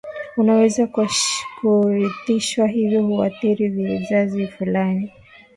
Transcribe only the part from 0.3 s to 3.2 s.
Unaweza kurithishwa hivyo